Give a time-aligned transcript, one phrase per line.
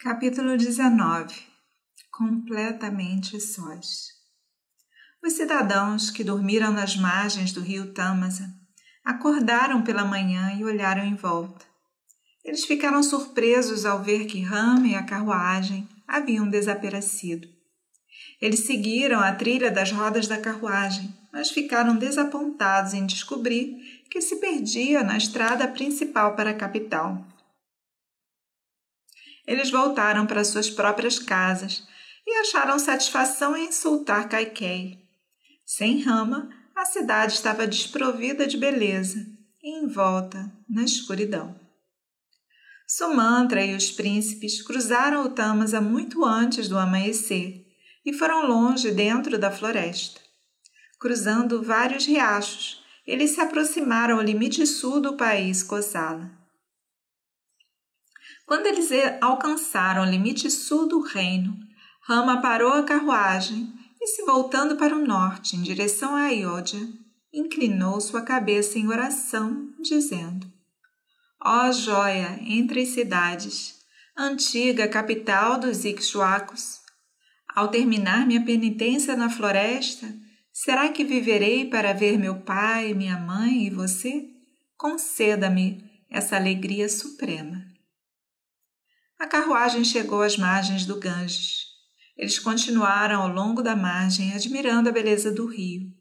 [0.00, 1.34] Capítulo 19
[2.12, 4.10] Completamente sós.
[5.20, 8.48] Os cidadãos que dormiram nas margens do rio Tamasa
[9.04, 11.66] acordaram pela manhã e olharam em volta.
[12.44, 17.48] Eles ficaram surpresos ao ver que Rama e a carruagem haviam desaparecido.
[18.40, 24.36] Eles seguiram a trilha das rodas da carruagem, mas ficaram desapontados em descobrir que se
[24.36, 27.26] perdia na estrada principal para a capital.
[29.48, 31.82] Eles voltaram para suas próprias casas
[32.26, 35.08] e acharam satisfação em insultar Kaikei.
[35.64, 39.26] Sem Rama, a cidade estava desprovida de beleza
[39.62, 41.58] e envolta na escuridão.
[42.86, 47.66] Sumantra e os príncipes cruzaram o Tamasa muito antes do amanhecer
[48.04, 50.20] e foram longe dentro da floresta.
[51.00, 56.37] Cruzando vários riachos, eles se aproximaram ao limite sul do país Kosala.
[58.48, 58.88] Quando eles
[59.20, 61.54] alcançaram o limite sul do reino,
[62.00, 66.80] Rama parou a carruagem e, se voltando para o norte, em direção a Ayodhya,
[67.30, 70.50] inclinou sua cabeça em oração, dizendo:
[71.44, 73.74] Ó joia entre as cidades,
[74.16, 76.78] antiga capital dos Ixuacos,
[77.54, 80.06] ao terminar minha penitência na floresta,
[80.50, 84.24] será que viverei para ver meu pai, minha mãe e você?
[84.74, 87.67] Conceda-me essa alegria suprema.
[89.18, 91.66] A carruagem chegou às margens do Ganges.
[92.16, 95.92] Eles continuaram ao longo da margem, admirando a beleza do rio.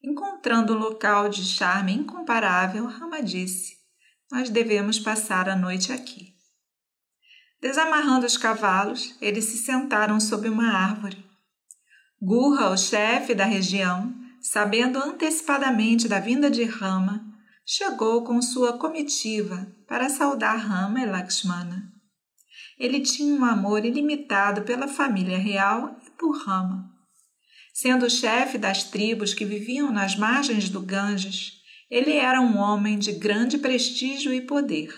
[0.00, 3.76] Encontrando um local de charme incomparável, Rama disse:
[4.30, 6.32] Nós devemos passar a noite aqui.
[7.60, 11.24] Desamarrando os cavalos, eles se sentaram sob uma árvore.
[12.22, 17.20] Gurra, o chefe da região, sabendo antecipadamente da vinda de Rama,
[17.66, 21.97] chegou com sua comitiva para saudar Rama e Lakshmana.
[22.78, 26.88] Ele tinha um amor ilimitado pela família real e por Rama.
[27.74, 31.58] Sendo chefe das tribos que viviam nas margens do Ganges,
[31.90, 34.92] ele era um homem de grande prestígio e poder.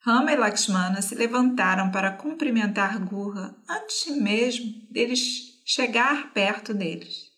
[0.00, 7.28] Rama e Lakshmana se levantaram para cumprimentar Gurra antes mesmo deles chegar perto deles.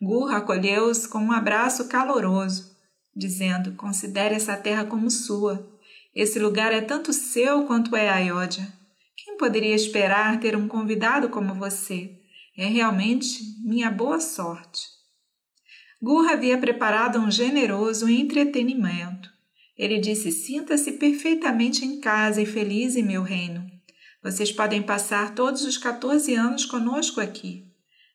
[0.00, 2.76] Gurra acolheu-os com um abraço caloroso,
[3.16, 5.73] dizendo: Considere essa terra como sua
[6.14, 8.72] esse lugar é tanto seu quanto é Ayodhya.
[9.16, 12.20] Quem poderia esperar ter um convidado como você?
[12.56, 14.82] É realmente minha boa sorte.
[16.00, 19.28] Gurra havia preparado um generoso entretenimento.
[19.76, 23.66] Ele disse: Sinta-se perfeitamente em casa e feliz em meu reino.
[24.22, 27.66] Vocês podem passar todos os 14 anos conosco aqui.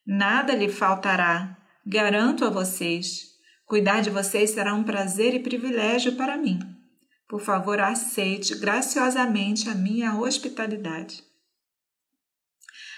[0.07, 3.29] Nada lhe faltará, garanto a vocês.
[3.65, 6.78] Cuidar de vocês será um prazer e privilégio para mim.
[7.29, 11.23] Por favor, aceite graciosamente a minha hospitalidade.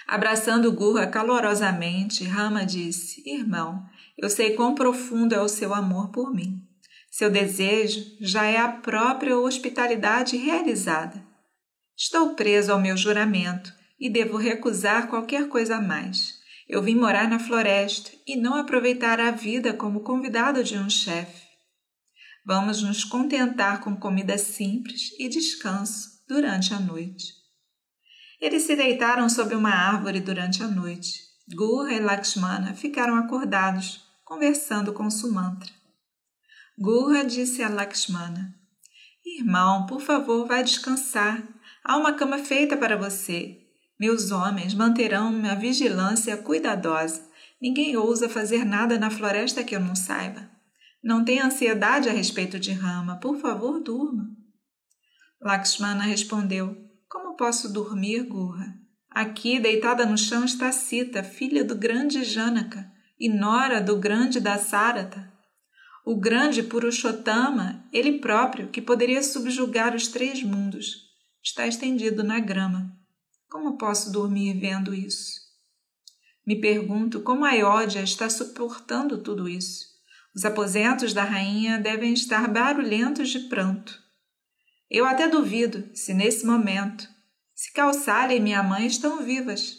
[0.06, 3.84] Abraçando Gurra calorosamente, Rama disse: Irmão,
[4.16, 6.66] eu sei quão profundo é o seu amor por mim.
[7.10, 11.22] Seu desejo já é a própria hospitalidade realizada.
[11.94, 16.40] Estou preso ao meu juramento e devo recusar qualquer coisa a mais.
[16.66, 21.51] Eu vim morar na floresta e não aproveitar a vida como convidado de um chefe.
[22.44, 27.34] Vamos nos contentar com comida simples e descanso durante a noite.
[28.40, 31.20] Eles se deitaram sob uma árvore durante a noite.
[31.54, 35.70] Gurra e Lakshmana ficaram acordados, conversando com Sumantra.
[36.76, 38.52] Gurra disse a Lakshmana:
[39.24, 41.40] Irmão, por favor, vá descansar.
[41.84, 43.58] Há uma cama feita para você.
[44.00, 47.22] Meus homens manterão uma vigilância cuidadosa.
[47.60, 50.51] Ninguém ousa fazer nada na floresta que eu não saiba.
[51.02, 53.18] Não tenha ansiedade a respeito de Rama.
[53.18, 54.30] Por favor, durma.
[55.40, 56.76] Lakshmana respondeu:
[57.08, 58.74] Como posso dormir, Gurra?
[59.10, 65.30] Aqui, deitada no chão, está Sita, filha do grande Janaka e nora do grande Dasarata.
[66.04, 71.10] O grande Purushottama, ele próprio, que poderia subjugar os três mundos,
[71.42, 72.96] está estendido na grama.
[73.50, 75.42] Como posso dormir vendo isso?
[76.46, 79.91] Me pergunto como a Ayodhya está suportando tudo isso.
[80.34, 84.00] Os aposentos da rainha devem estar barulhentos de pranto.
[84.90, 87.08] Eu até duvido se nesse momento,
[87.54, 89.78] se Calçalha e minha mãe estão vivas.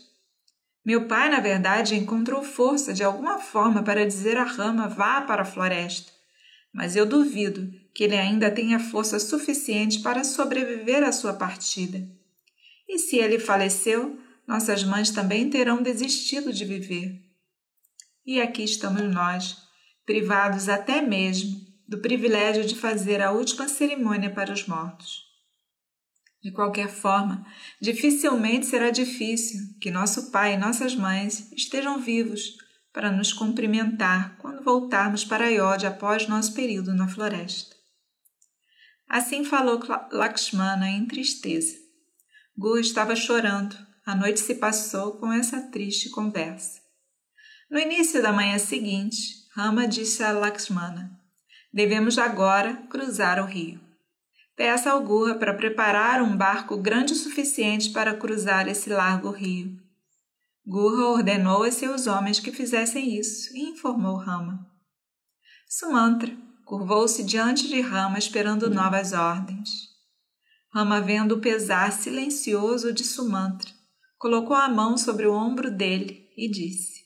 [0.85, 5.41] Meu pai, na verdade, encontrou força de alguma forma para dizer a Rama vá para
[5.41, 6.11] a floresta,
[6.73, 12.05] mas eu duvido que ele ainda tenha força suficiente para sobreviver à sua partida.
[12.87, 17.21] E se ele faleceu, nossas mães também terão desistido de viver.
[18.25, 19.57] E aqui estamos nós,
[20.05, 25.23] privados até mesmo do privilégio de fazer a última cerimônia para os mortos.
[26.41, 27.45] De qualquer forma,
[27.81, 32.57] dificilmente será difícil que nosso pai e nossas mães estejam vivos
[32.91, 37.73] para nos cumprimentar quando voltarmos para Ayodhya após nosso período na floresta.
[39.07, 39.79] Assim falou
[40.11, 41.75] Lakshmana em tristeza.
[42.57, 43.75] Gu estava chorando.
[44.05, 46.81] A noite se passou com essa triste conversa.
[47.69, 51.11] No início da manhã seguinte, Rama disse a Lakshmana:
[51.71, 53.79] Devemos agora cruzar o rio.
[54.55, 59.79] Peça ao Gurra para preparar um barco grande o suficiente para cruzar esse largo rio.
[60.65, 64.65] Gurra ordenou a seus homens que fizessem isso e informou Rama.
[65.69, 66.35] Sumantra
[66.65, 69.69] curvou-se diante de Rama esperando novas ordens.
[70.73, 73.69] Rama, vendo o pesar silencioso de Sumantra,
[74.17, 77.03] colocou a mão sobre o ombro dele e disse: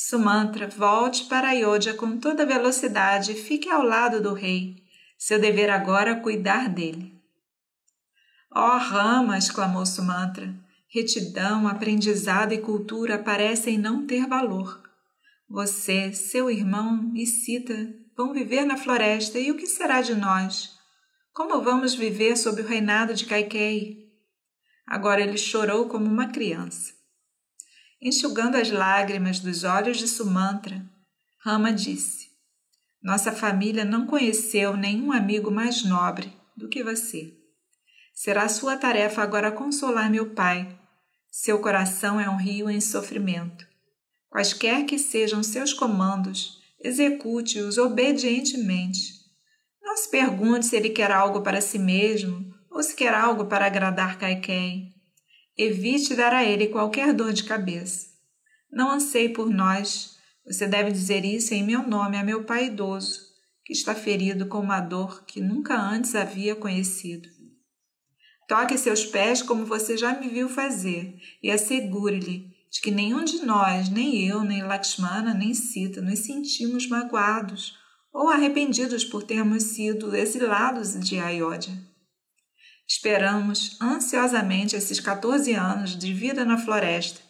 [0.00, 4.86] Sumantra, volte para Ayodhya com toda velocidade e fique ao lado do rei
[5.18, 7.12] seu dever agora é cuidar dele.
[8.54, 9.36] Ó oh, Rama!
[9.36, 10.54] exclamou Sumantra.
[10.88, 14.80] Retidão, aprendizado e cultura parecem não ter valor.
[15.50, 20.78] Você, seu irmão e Sita vão viver na floresta e o que será de nós?
[21.32, 24.08] Como vamos viver sob o reinado de Kaikei?
[24.86, 26.97] Agora ele chorou como uma criança.
[28.00, 30.84] Enxugando as lágrimas dos olhos de Sumantra,
[31.44, 32.28] Rama disse:
[33.02, 37.32] nossa família não conheceu nenhum amigo mais nobre do que você.
[38.12, 40.76] Será sua tarefa agora consolar meu pai.
[41.30, 43.64] Seu coração é um rio em sofrimento.
[44.28, 49.12] Quaisquer que sejam seus comandos, execute-os obedientemente.
[49.80, 53.66] Não se pergunte se ele quer algo para si mesmo ou se quer algo para
[53.66, 54.97] agradar Kaikei.
[55.58, 58.06] Evite dar a ele qualquer dor de cabeça.
[58.70, 60.16] Não anseie por nós,
[60.46, 63.20] você deve dizer isso em meu nome a meu pai idoso,
[63.64, 67.28] que está ferido com uma dor que nunca antes havia conhecido.
[68.46, 73.44] Toque seus pés como você já me viu fazer e assegure-lhe de que nenhum de
[73.44, 77.76] nós, nem eu, nem Lakshmana, nem Sita, nos sentimos magoados
[78.12, 81.87] ou arrependidos por termos sido exilados de Ayodhya.
[82.88, 87.20] Esperamos ansiosamente esses 14 anos de vida na floresta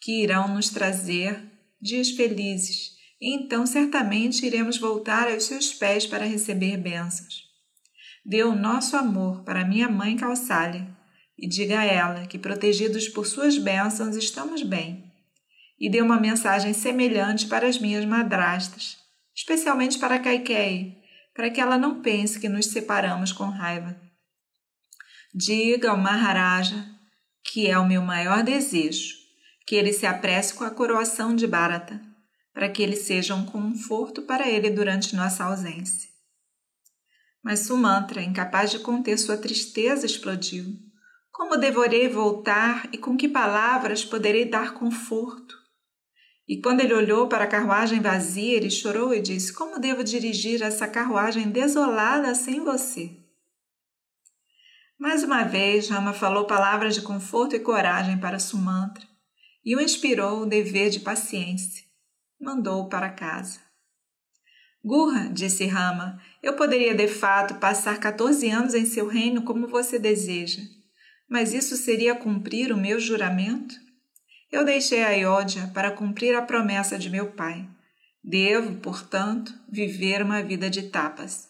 [0.00, 1.42] que irão nos trazer
[1.82, 7.44] dias felizes, e então certamente iremos voltar aos seus pés para receber bênçãos.
[8.24, 10.86] Dê o nosso amor para minha mãe Calçália
[11.36, 15.10] e diga a ela que, protegidos por suas bênçãos, estamos bem.
[15.78, 18.98] E dê uma mensagem semelhante para as minhas madrastas,
[19.34, 20.98] especialmente para Kaikei,
[21.34, 24.09] para que ela não pense que nos separamos com raiva.
[25.32, 26.84] Diga ao Maharaja
[27.44, 29.14] que é o meu maior desejo
[29.64, 32.00] que ele se apresse com a coroação de Bharata,
[32.52, 36.08] para que ele seja um conforto para ele durante nossa ausência.
[37.42, 40.66] Mas Sumantra, incapaz de conter sua tristeza, explodiu.
[41.30, 45.54] Como devorei voltar e com que palavras poderei dar conforto?
[46.48, 50.60] E quando ele olhou para a carruagem vazia, ele chorou e disse: Como devo dirigir
[50.60, 53.29] essa carruagem desolada sem você?
[55.00, 59.02] Mais uma vez, Rama falou palavras de conforto e coragem para Sumantra,
[59.64, 61.82] e o inspirou o dever de paciência.
[62.38, 63.60] Mandou-o para casa.
[64.84, 69.98] Gurra, disse Rama, eu poderia de fato passar 14 anos em seu reino como você
[69.98, 70.60] deseja,
[71.26, 73.74] mas isso seria cumprir o meu juramento?
[74.52, 77.66] Eu deixei a Ayodhya para cumprir a promessa de meu pai.
[78.22, 81.49] Devo, portanto, viver uma vida de tapas.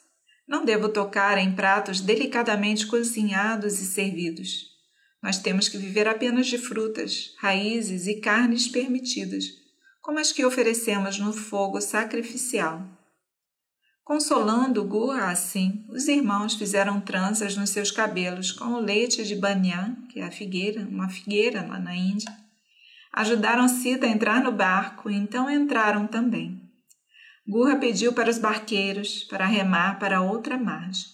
[0.50, 4.66] Não devo tocar em pratos delicadamente cozinhados e servidos.
[5.22, 9.44] Nós temos que viver apenas de frutas, raízes e carnes permitidas,
[10.02, 12.84] como as que oferecemos no fogo sacrificial.
[14.02, 19.94] Consolando Gurra assim, os irmãos fizeram tranças nos seus cabelos com o leite de banyan,
[20.08, 22.36] que é a figueira, uma figueira lá na Índia.
[23.12, 26.59] Ajudaram Sita a entrar no barco e então entraram também.
[27.50, 31.06] Gurra pediu para os barqueiros para remar para outra margem.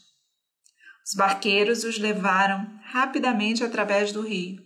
[1.03, 4.63] Os barqueiros os levaram rapidamente através do rio.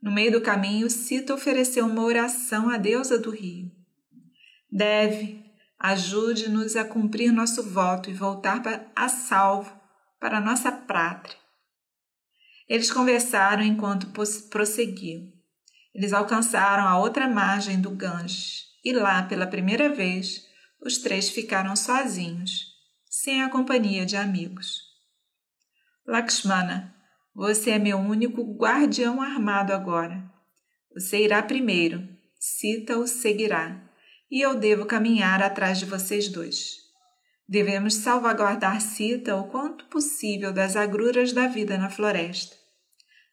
[0.00, 3.68] No meio do caminho, Sita ofereceu uma oração à deusa do rio.
[4.70, 5.44] Deve,
[5.76, 8.62] ajude-nos a cumprir nosso voto e voltar
[8.94, 9.76] a salvo
[10.20, 11.36] para nossa pátria.
[12.68, 14.12] Eles conversaram enquanto
[14.48, 15.32] prosseguiam.
[15.92, 20.51] Eles alcançaram a outra margem do Ganges e lá, pela primeira vez,
[20.84, 22.66] os três ficaram sozinhos,
[23.08, 24.80] sem a companhia de amigos.
[26.06, 26.94] Lakshmana,
[27.34, 30.22] você é meu único guardião armado agora.
[30.94, 32.06] Você irá primeiro,
[32.38, 33.80] Sita o seguirá,
[34.30, 36.76] e eu devo caminhar atrás de vocês dois.
[37.48, 42.56] Devemos salvaguardar Sita o quanto possível das agruras da vida na floresta,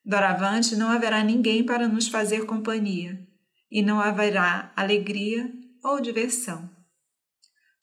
[0.10, 3.20] Doravante não haverá ninguém para nos fazer companhia,
[3.70, 5.52] e não haverá alegria
[5.84, 6.68] ou diversão.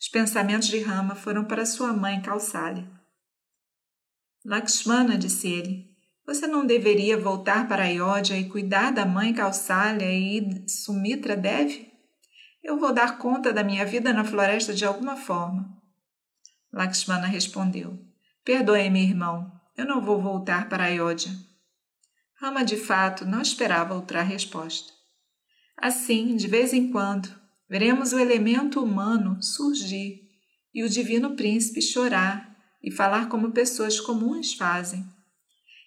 [0.07, 2.89] Os pensamentos de Rama foram para sua mãe Kausalya.
[4.45, 5.91] Lakshmana, disse ele,
[6.25, 11.91] você não deveria voltar para Ayodhya e cuidar da mãe Kausalya e Sumitra deve?
[12.63, 15.77] Eu vou dar conta da minha vida na floresta de alguma forma.
[16.73, 17.99] Lakshmana respondeu,
[18.45, 21.33] Perdoe-me, irmão, eu não vou voltar para Ayodhya.
[22.41, 24.93] Rama, de fato, não esperava outra resposta.
[25.77, 27.29] Assim, de vez em quando,
[27.69, 30.23] veremos o elemento humano surgir
[30.75, 35.05] e o divino príncipe chorar e falar como pessoas comuns fazem.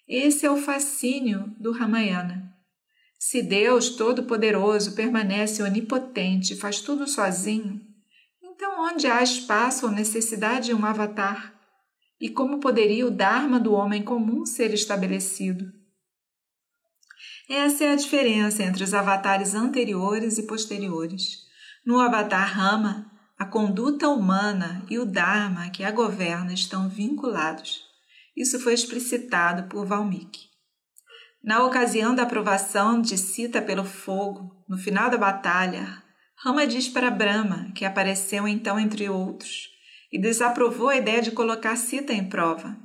[0.06, 2.52] Esse é o fascínio do Ramayana.
[3.18, 7.80] Se Deus Todo-Poderoso permanece onipotente e faz tudo sozinho,
[8.42, 11.54] então onde há espaço ou necessidade de um avatar?
[12.20, 15.72] E como poderia o Dharma do homem comum ser estabelecido?
[17.48, 21.49] Essa é a diferença entre os avatares anteriores e posteriores.
[21.90, 27.80] No avatar Rama, a conduta humana e o Dharma que a governa estão vinculados.
[28.36, 30.48] Isso foi explicitado por Valmiki.
[31.42, 36.00] Na ocasião da aprovação de Sita pelo fogo, no final da batalha,
[36.36, 39.68] Rama diz para Brahma, que apareceu então entre outros,
[40.12, 42.78] e desaprovou a ideia de colocar Sita em prova.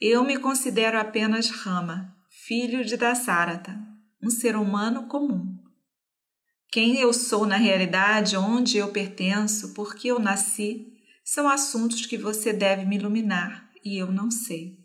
[0.00, 2.16] Eu me considero apenas Rama,
[2.46, 3.78] filho de Dasarata,
[4.22, 5.59] um ser humano comum.
[6.72, 10.86] Quem eu sou na realidade, onde eu pertenço, por que eu nasci,
[11.24, 14.78] são assuntos que você deve me iluminar e eu não sei.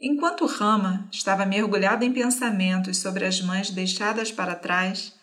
[0.00, 5.14] Enquanto Rama estava mergulhado em pensamentos sobre as mães deixadas para trás,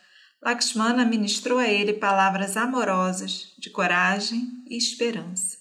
[0.41, 5.57] Lakshmana ministrou a ele palavras amorosas de coragem e esperança.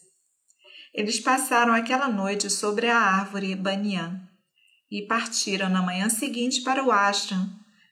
[0.94, 4.20] Eles passaram aquela noite sobre a árvore Banyan
[4.90, 7.48] e partiram na manhã seguinte para o ashram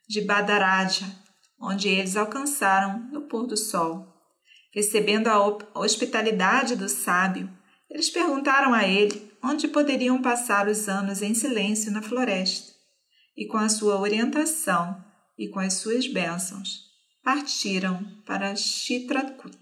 [0.08, 1.06] de Badaraja,
[1.60, 4.06] onde eles alcançaram no pôr do sol.
[4.72, 7.50] Recebendo a hospitalidade do sábio,
[7.90, 12.72] eles perguntaram a ele onde poderiam passar os anos em silêncio na floresta,
[13.36, 15.04] e com a sua orientação
[15.38, 16.90] e com as suas bênçãos,
[17.22, 19.59] partiram para Chitrakuta.